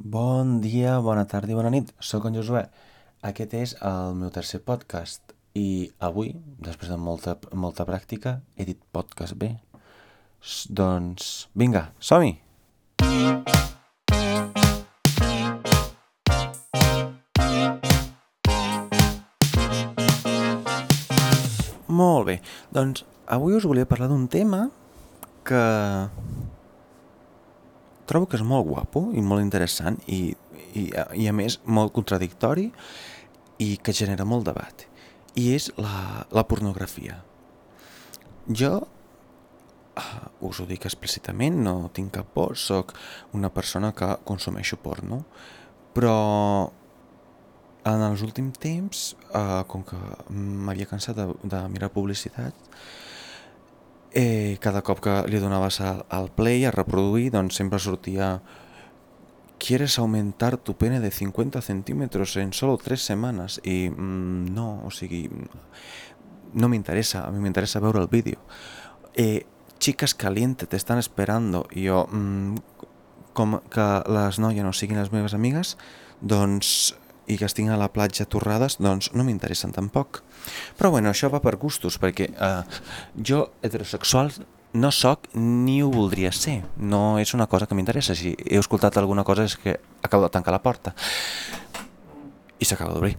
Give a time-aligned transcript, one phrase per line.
[0.00, 1.90] Bon dia, bona tarda i bona nit.
[2.00, 2.62] Soc en Josué.
[3.20, 8.80] Aquest és el meu tercer podcast i avui, després de molta, molta pràctica, he dit
[8.96, 9.50] podcast bé.
[10.40, 12.32] S doncs, vinga, som-hi!
[21.92, 22.40] Molt bé,
[22.72, 24.70] doncs avui us volia parlar d'un tema
[25.44, 25.60] que
[28.10, 30.34] trobo que és molt guapo i molt interessant i,
[30.74, 32.68] i, i a més molt contradictori
[33.62, 34.86] i que genera molt debat.
[35.38, 37.20] I és la, la pornografia.
[38.50, 42.94] Jo uh, us ho dic explícitament no tinc cap por, sóc
[43.36, 45.22] una persona que consumeixo porno
[45.94, 46.16] però
[47.90, 49.98] en els últims temps uh, com que
[50.30, 52.54] m'havia cansat de, de mirar publicitat
[54.12, 58.40] eh, cada cop que li donaves al, al play a reproduir, doncs sempre sortia
[59.60, 63.60] ¿Quieres aumentar tu pene de 50 centímetros en solo 3 setmanes?
[63.62, 65.28] I mm, no, o sigui,
[66.54, 68.40] no m'interessa, a mi m'interessa veure el vídeo.
[69.12, 69.44] Eh,
[69.78, 71.68] chicas caliente, te están esperando.
[71.76, 72.56] I jo, mm,
[73.36, 75.76] com que les noies no siguin les meves amigues,
[76.20, 76.96] doncs
[77.30, 80.24] i que estiguin a la platja torrades, doncs no m'interessen tampoc.
[80.78, 82.80] Però bueno, això va per gustos, perquè eh,
[83.16, 84.32] jo heterosexual
[84.72, 86.60] no sóc ni ho voldria ser.
[86.76, 88.14] No és una cosa que m'interessa.
[88.18, 90.94] Si he escoltat alguna cosa és que acabo de tancar la porta
[92.58, 93.16] i s'acaba d'obrir.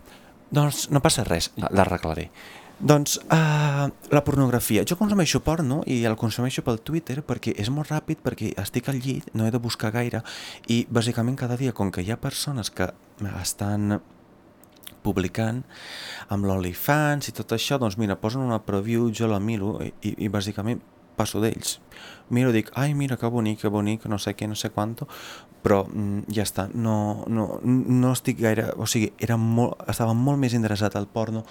[0.52, 2.30] Doncs no passa res, l'arreglaré.
[2.82, 4.82] Doncs uh, la pornografia.
[4.90, 8.98] Jo consumeixo porno i el consumeixo pel Twitter perquè és molt ràpid, perquè estic al
[8.98, 10.24] llit, no he de buscar gaire
[10.66, 12.88] i bàsicament cada dia, com que hi ha persones que
[13.38, 14.00] estan
[15.06, 15.62] publicant
[16.34, 20.32] amb l'OnlyFans i tot això, doncs mira, posen una preview, jo la miro i, i
[20.34, 20.82] bàsicament
[21.18, 21.78] passo d'ells.
[22.34, 25.06] Miro i dic, ai mira que bonic, que bonic, no sé què, no sé quanto,
[25.62, 30.42] però mm, ja està, no, no, no estic gaire, o sigui, era molt, estava molt
[30.42, 31.46] més interessat al porno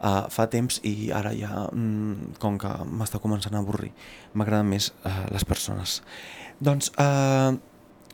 [0.00, 3.92] uh, fa temps i ara ja, mm, com que m'està començant a avorrir,
[4.34, 6.00] m'agraden més uh, les persones.
[6.60, 7.56] Doncs uh,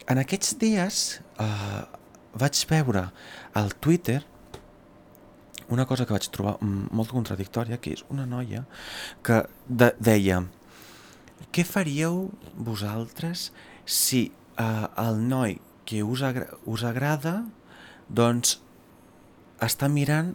[0.07, 1.05] en aquests dies
[1.43, 1.85] uh,
[2.37, 3.09] vaig veure
[3.57, 4.21] al Twitter
[5.69, 8.63] una cosa que vaig trobar molt contradictòria, que és una noia
[9.27, 10.45] que de deia
[11.53, 13.51] què faríeu vosaltres
[13.85, 14.29] si
[14.61, 17.41] uh, el noi que us, agra us agrada
[18.09, 18.59] doncs
[19.63, 20.35] està mirant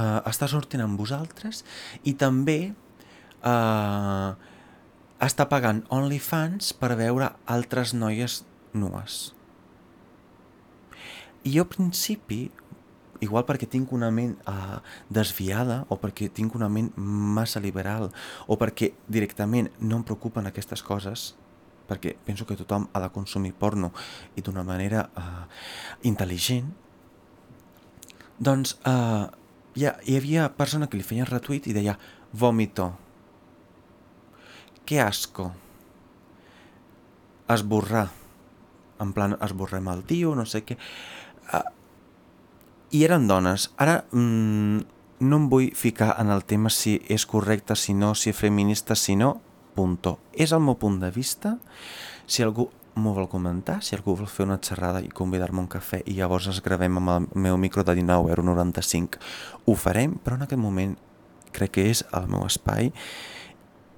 [0.00, 1.64] eh, està sortint amb vosaltres
[2.08, 4.30] i també eh,
[5.20, 8.40] està pagant OnlyFans per veure altres noies
[8.72, 9.20] nues.
[11.44, 12.40] I jo al principi,
[13.24, 14.78] igual perquè tinc una ment eh,
[15.12, 18.10] desviada o perquè tinc una ment massa liberal
[18.46, 21.34] o perquè directament no em preocupen aquestes coses,
[21.88, 23.90] perquè penso que tothom ha de consumir porno
[24.36, 25.44] i d'una manera eh,
[26.08, 26.70] intel·ligent,
[28.40, 29.26] doncs eh,
[29.74, 31.96] hi, ha, hi havia persona que li feia retuit i deia
[32.32, 32.92] vòmito,
[34.86, 35.50] que asco,
[37.50, 38.08] esborrar,
[39.00, 40.78] en plan esborrem el tio, no sé què...
[41.50, 41.66] Uh,
[42.90, 43.68] I eren dones.
[43.78, 44.80] Ara mm,
[45.22, 48.96] no em vull ficar en el tema si és correcte, si no, si és feminista,
[48.98, 49.36] si no,
[49.76, 50.16] punto.
[50.34, 51.54] És el meu punt de vista.
[52.26, 56.02] Si algú m'ho vol comentar, si algú vol fer una xerrada i convidar-me un cafè
[56.06, 59.20] i llavors es gravem amb el meu micro de 19,95
[59.66, 60.96] ho farem, però en aquest moment
[61.54, 62.90] crec que és el meu espai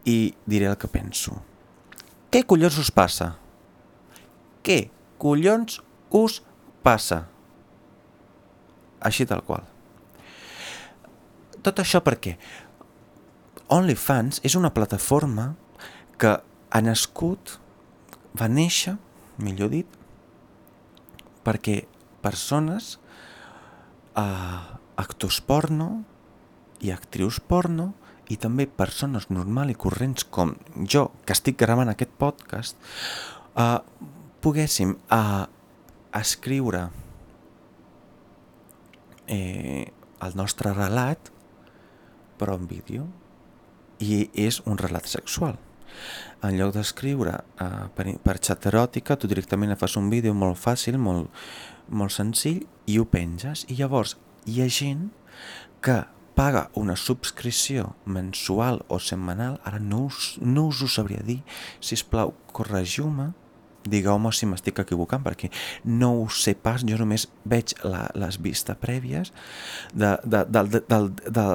[0.08, 1.38] i diré el que penso.
[2.32, 3.34] Què collons us passa?
[4.64, 4.86] Què
[5.20, 5.80] collons
[6.16, 6.41] us
[6.82, 7.26] passa?
[9.03, 9.66] Així tal qual.
[11.62, 12.36] Tot això perquè
[13.72, 15.53] OnlyFans és una plataforma
[16.20, 17.59] que ha nascut
[18.38, 18.97] va néixer,
[19.43, 19.98] millor dit,
[21.44, 21.82] perquè
[22.22, 22.98] persones,
[24.16, 24.60] eh,
[24.97, 26.04] actors porno
[26.81, 27.92] i actrius porno
[28.31, 30.54] i també persones normals i corrents com
[30.88, 32.76] jo, que estic gravant aquest podcast,
[33.56, 33.78] eh,
[34.41, 35.44] poguéssim eh,
[36.19, 36.89] escriure
[39.27, 39.91] eh,
[40.22, 41.33] el nostre relat
[42.39, 43.06] però en vídeo
[44.03, 45.59] i és un relat sexual
[46.42, 50.98] en lloc d'escriure uh, per, per xat eròtica, tu directament fas un vídeo molt fàcil,
[50.98, 51.30] molt,
[51.89, 53.66] molt senzill, i ho penges.
[53.71, 54.16] I llavors
[54.47, 55.10] hi ha gent
[55.83, 56.03] que
[56.34, 61.42] paga una subscripció mensual o setmanal, ara no us, no us ho sabria dir,
[61.80, 63.33] si us plau, corregiu-me,
[63.88, 65.50] digueu-me si m'estic equivocant, perquè
[65.84, 69.32] no ho sé pas, jo només veig la, les vistes prèvies
[69.94, 71.46] de, de, de, de, de, de,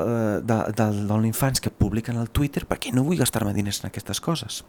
[0.42, 4.22] de, de, de l'Infants que publiquen al Twitter, perquè no vull gastar-me diners en aquestes
[4.24, 4.64] coses.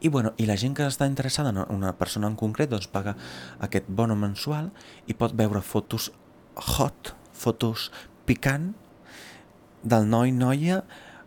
[0.00, 3.16] I, bueno, I la gent que està interessada en una persona en concret doncs paga
[3.60, 4.70] aquest bono mensual
[5.10, 6.08] i pot veure fotos
[6.54, 7.90] hot, fotos
[8.24, 8.70] picant
[9.82, 10.82] del noi, noia,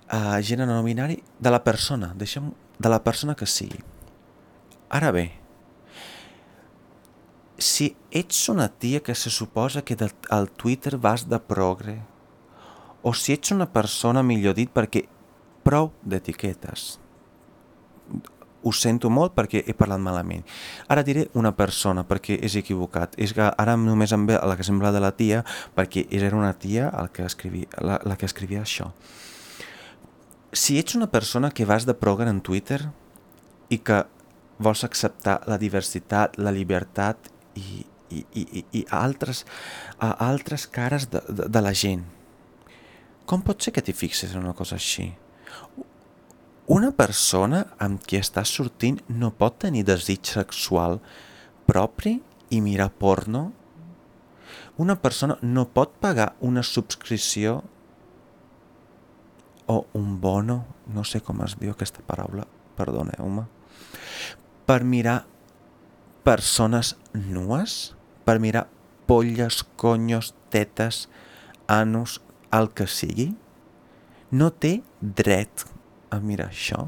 [0.10, 3.82] eh, gènere no binari, de la persona, deixem, de la persona que sigui.
[4.94, 5.32] Ara bé,
[7.58, 9.98] si ets una tia que se suposa que
[10.30, 12.02] al Twitter vas de progre,
[13.02, 15.08] o si ets una persona, millor dit, perquè
[15.64, 17.00] prou d'etiquetes.
[18.64, 20.46] Ho sento molt perquè he parlat malament.
[20.88, 23.18] Ara diré una persona perquè és equivocat.
[23.20, 25.42] És que ara només em ve l'exemple de la tia
[25.76, 28.94] perquè era una tia el que escrivia, la, la que escrivia això.
[30.54, 32.80] Si ets una persona que vas de progre en Twitter
[33.68, 34.04] i que
[34.64, 37.30] vols acceptar la diversitat, la llibertat
[37.60, 39.44] i, i, i, i altres,
[40.00, 42.06] a altres cares de, de, de la gent.
[43.30, 45.12] Com pot ser que t'hi fixes en una cosa així?
[46.74, 51.00] Una persona amb qui estàs sortint no pot tenir desig sexual
[51.68, 52.18] propi
[52.56, 53.50] i mirar porno?
[54.80, 57.62] Una persona no pot pagar una subscripció
[59.68, 63.46] o un bono, no sé com es diu aquesta paraula, perdoneu-me,
[64.66, 65.24] per mirar
[66.24, 67.94] persones nues
[68.24, 68.68] per mirar
[69.06, 71.08] polles, conyos, tetes,
[71.68, 72.22] anus,
[72.52, 73.34] el que sigui?
[74.32, 75.66] No té dret
[76.14, 76.88] a mirar això?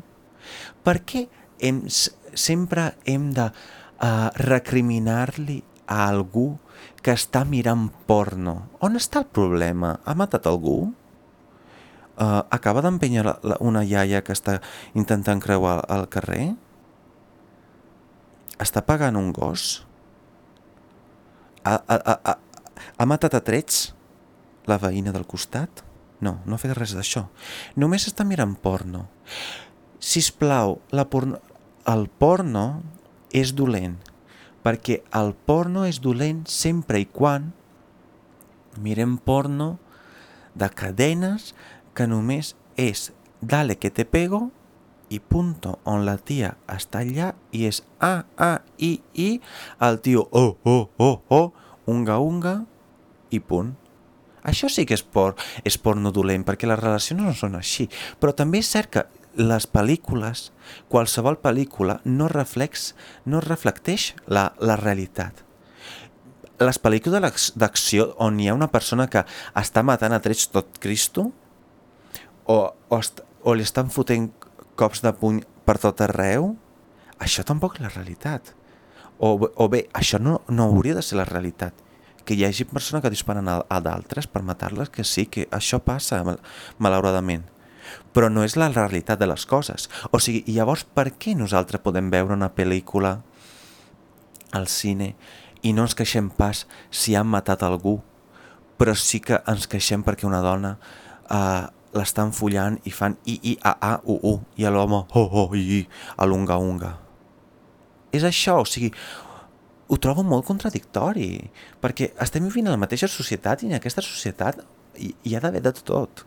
[0.85, 1.25] Per què
[1.59, 6.55] hem, sempre hem de uh, recriminar-li a algú
[7.03, 8.57] que està mirant porno?
[8.85, 9.97] On està el problema?
[10.05, 10.93] Ha matat algú?
[12.15, 13.25] Uh, acaba d'empènyer
[13.59, 14.61] una iaia que està
[14.95, 16.53] intentant creuar al carrer?
[18.61, 19.85] Està pagant un gos?
[21.65, 22.37] Ha, ha, ha, ha,
[22.97, 23.89] ha matat a trets
[24.69, 25.83] la veïna del costat?
[26.21, 27.25] No, no ha fet res d'això.
[27.75, 29.05] Només està mirant porno.
[29.99, 31.41] Si plau, la porno...
[31.85, 32.81] el porno
[33.35, 33.97] és dolent,
[34.65, 37.51] perquè el porno és dolent sempre i quan
[38.81, 39.75] mirem porno
[40.55, 41.53] de cadenes
[41.93, 43.11] que només és
[43.41, 44.49] dale que te pego
[45.15, 49.29] i punto, on la tia està allà i és A, A, I, I,
[49.87, 51.47] el tio oh, oh, oh, oh,
[51.91, 52.55] unga, unga
[53.31, 53.75] i punt.
[54.45, 55.33] Això sí que és por,
[55.65, 57.87] és porno dolent, perquè les relacions no són així.
[58.21, 60.51] Però també és cert que les pel·lícules,
[60.91, 62.93] qualsevol pel·lícula, no, reflex,
[63.25, 65.41] no reflecteix la, la realitat.
[66.61, 69.25] Les pel·lícules d'acció on hi ha una persona que
[69.59, 71.31] està matant a trets tot Cristo
[72.45, 72.99] o, o,
[73.43, 74.29] o li estan fotent
[74.75, 76.53] cops de puny per tot arreu,
[77.19, 78.53] això tampoc és la realitat.
[79.17, 81.73] O, o bé, això no, no hauria de ser la realitat.
[82.25, 85.79] Que hi hagi persones que disparen a, a d'altres per matar-les, que sí, que això
[85.83, 86.41] passa, mal,
[86.81, 87.45] malauradament.
[88.15, 89.87] Però no és la realitat de les coses.
[90.11, 93.19] O sigui, llavors per què nosaltres podem veure una pel·lícula
[94.55, 95.13] al cine
[95.65, 97.99] i no ens queixem pas si han matat algú,
[98.77, 100.75] però sí que ens queixem perquè una dona
[101.29, 105.55] eh, l'estan follant i fan i, i, a, a, u, u, i l'home, oh, oh,
[105.55, 105.81] i, i,
[106.17, 106.95] a l'unga, unga.
[108.15, 108.91] És això, o sigui,
[109.85, 111.29] ho trobo molt contradictori,
[111.81, 114.63] perquè estem vivint a la mateixa societat i en aquesta societat
[114.97, 116.23] hi, hi ha d'haver de tot.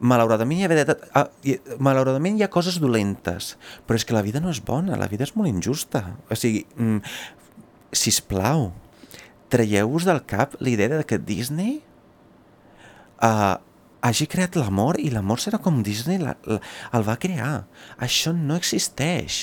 [0.00, 3.54] Malauradament hi, ha de, ah, hi, malauradament hi ha coses dolentes,
[3.86, 6.04] però és que la vida no és bona, la vida és molt injusta.
[6.28, 7.00] O sigui, mm,
[7.96, 8.70] sisplau,
[9.50, 11.80] traieu-vos del cap la idea de que Disney
[13.22, 13.58] uh,
[14.00, 16.60] hagi creat l'amor i l'amor serà com Disney la, la,
[16.96, 17.52] el va crear.
[18.00, 19.40] Això no existeix.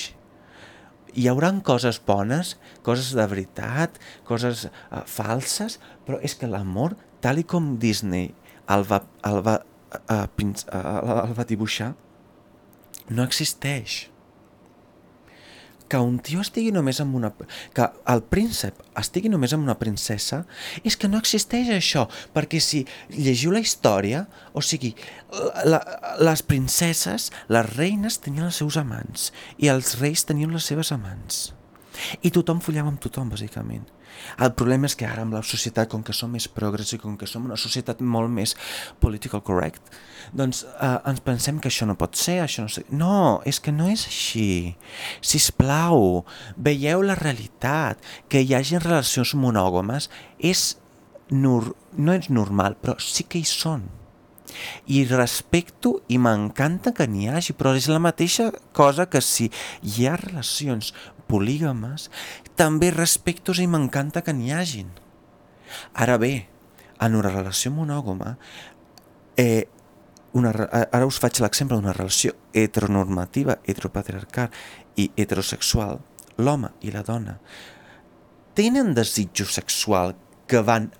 [1.18, 3.96] Hi haurà coses bones, coses de veritat,
[4.28, 8.34] coses uh, falses, però és que l'amor, tal i com Disney
[8.68, 9.56] el va, el va,
[9.96, 11.94] uh, pins, uh, el va dibuixar,
[13.08, 14.04] no existeix
[15.88, 17.32] que un tio estigui només amb una...
[17.74, 20.44] que el príncep estigui només amb una princesa,
[20.84, 24.94] és que no existeix això, perquè si llegiu la història, o sigui,
[25.64, 25.82] la,
[26.22, 31.48] les princeses, les reines tenien els seus amants, i els reis tenien les seves amants.
[32.22, 33.86] I tothom follava amb tothom, bàsicament.
[34.40, 37.16] El problema és que ara amb la societat, com que som més progres i com
[37.18, 38.54] que som una societat molt més
[39.02, 39.92] political correct,
[40.36, 42.84] doncs eh, ens pensem que això no pot ser, això no sé...
[42.90, 44.74] No, és que no és així.
[45.20, 46.24] Si plau,
[46.56, 50.74] veieu la realitat, que hi hagi relacions monògames és
[51.30, 53.86] nor no és normal, però sí que hi són.
[54.88, 59.50] I respecto i m'encanta que n'hi hagi, però és la mateixa cosa que si
[59.84, 60.94] hi ha relacions
[61.28, 62.08] polígames,
[62.56, 64.90] també respecto i m'encanta que n'hi hagin.
[65.94, 66.48] Ara bé,
[67.00, 68.36] en una relació monògama,
[69.36, 69.68] eh,
[70.38, 74.50] una, ara us faig l'exemple d'una relació heteronormativa, heteropatriarcal
[74.96, 76.00] i heterosexual,
[76.38, 77.38] l'home i la dona,
[78.58, 80.16] tenen desitjo sexual
[80.50, 80.90] que van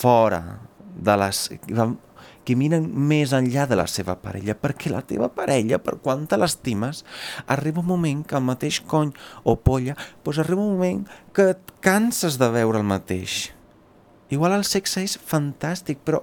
[0.00, 0.58] fora
[0.96, 1.44] de les...
[1.70, 1.98] Van,
[2.44, 6.38] que miren més enllà de la seva parella, perquè la teva parella, per quan te
[6.40, 7.04] l'estimes,
[7.46, 9.12] arriba un moment que el mateix cony
[9.44, 11.06] o polla, doncs arriba un moment
[11.36, 13.50] que et canses de veure el mateix.
[14.30, 16.22] Igual el sexe és fantàstic, però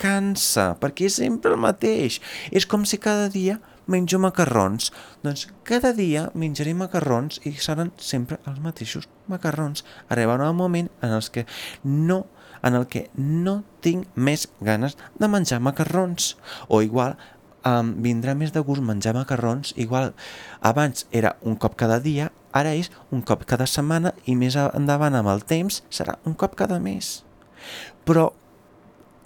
[0.00, 2.20] cansa, perquè és sempre el mateix.
[2.50, 4.90] És com si cada dia menjo macarrons.
[5.24, 9.84] Doncs cada dia menjaré macarrons i seran sempre els mateixos macarrons.
[10.08, 11.46] Arribarà un moment en els que
[11.84, 12.24] no
[12.64, 16.32] en el que no tinc més ganes de menjar macarrons.
[16.72, 17.18] O igual
[17.64, 20.14] um, vindrà més de gust menjar macarrons, igual
[20.60, 25.16] abans era un cop cada dia, ara és un cop cada setmana i més endavant
[25.18, 27.18] amb el temps serà un cop cada mes.
[28.04, 28.30] Però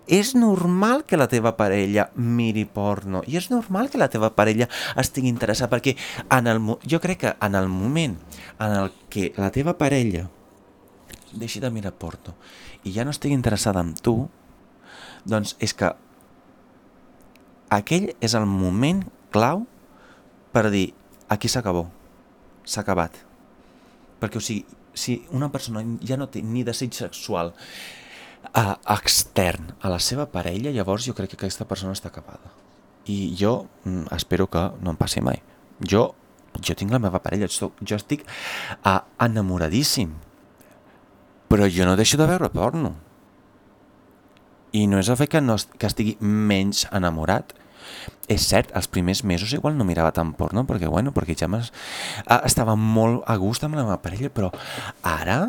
[0.08, 4.68] és normal que la teva parella miri porno i és normal que la teva parella
[4.96, 5.94] estigui interessada perquè
[6.34, 8.16] en el, jo crec que en el moment
[8.58, 10.26] en el que la teva parella
[11.32, 12.34] deixi de mirar porno
[12.84, 14.16] i ja no estigui interessada en tu
[15.28, 15.92] doncs és que
[17.68, 19.66] aquell és el moment clau
[20.52, 20.94] per dir
[21.28, 21.88] aquí s'acabó,
[22.64, 23.12] s'ha acabat.
[24.18, 24.64] Perquè o sigui,
[24.96, 27.52] si una persona ja no té ni desig sexual
[28.54, 32.52] uh, extern a la seva parella, llavors jo crec que aquesta persona està acabada.
[33.09, 35.40] I jo mm, espero que no em passi mai.
[35.80, 36.11] Jo,
[36.61, 38.25] jo tinc la meva parella, jo, jo estic
[38.83, 40.14] uh, enamoradíssim,
[41.49, 42.95] però jo no deixo de veure porno.
[44.76, 47.54] I no és el fet que, no, que estigui menys enamorat,
[48.28, 51.49] és cert, els primers mesos igual no mirava tant porno, perquè, bueno, perquè ja
[52.45, 54.50] estava molt a gust amb la meva parella, però
[55.00, 55.49] ara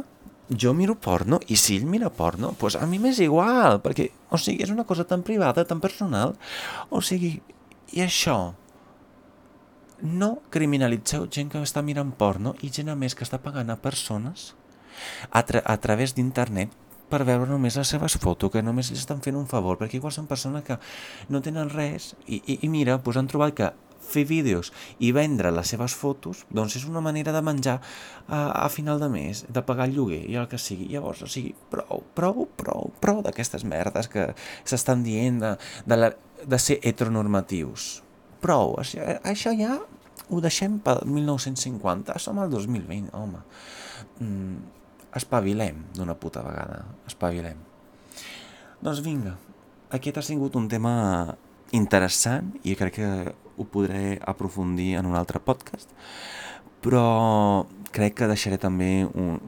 [0.50, 4.38] jo miro porno i si ell mira porno, doncs a mi m'és igual, perquè, o
[4.38, 6.36] sigui, és una cosa tan privada, tan personal,
[6.90, 7.38] o sigui,
[7.94, 8.40] i això,
[10.02, 13.76] no criminalitzeu gent que està mirant porno i gent a més que està pagant a
[13.76, 14.54] persones
[15.30, 16.72] a, tra a través d'internet
[17.10, 20.14] per veure només les seves fotos, que només li estan fent un favor, perquè igual
[20.14, 20.78] són persones que
[21.34, 25.52] no tenen res i, i, i mira, doncs han trobat que fer vídeos i vendre
[25.54, 27.78] les seves fotos, doncs és una manera de menjar
[28.28, 30.90] a, a final de mes, de pagar el lloguer i el que sigui.
[30.94, 34.32] Llavors, o sigui, prou, prou, prou, prou d'aquestes merdes que
[34.64, 35.54] s'estan dient de,
[35.86, 36.12] de, la,
[36.46, 37.92] de ser heteronormatius.
[38.44, 39.78] Prou, això, això ja
[40.30, 43.42] ho deixem per 1950, som al 2020, home.
[44.22, 44.58] Mm,
[45.18, 47.58] espavilem d'una puta vegada, espavilem.
[48.80, 49.36] Doncs vinga,
[49.92, 50.94] aquest ha sigut un tema
[51.76, 53.10] interessant i crec que
[53.60, 55.92] ho podré aprofundir en un altre podcast,
[56.80, 59.40] però crec que deixaré també un,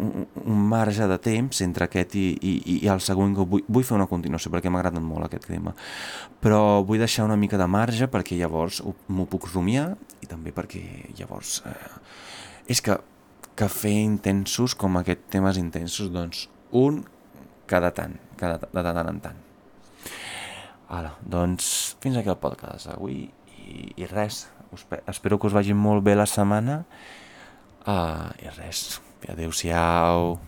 [0.00, 3.86] un, un marge de temps entre aquest i, i, i el següent que vull, vull
[3.86, 5.74] fer una continuació perquè m'ha agradat molt aquest tema.
[6.40, 9.92] Però vull deixar una mica de marge perquè llavors m'ho puc rumiar
[10.24, 10.82] i també perquè
[11.18, 11.92] llavors eh,
[12.72, 12.96] és que,
[13.58, 16.46] que fer intensos com aquest temes intensos doncs
[16.76, 17.04] un
[17.70, 19.46] cada tant, cada, de tant en tant.
[20.90, 23.28] Ara, doncs fins aquí el podcast avui
[23.66, 24.46] i, i res,
[25.06, 26.82] espero que us vagi molt bé la setmana.
[27.88, 30.38] Uh, i res, adeu-siau